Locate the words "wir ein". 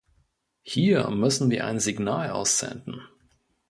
1.51-1.79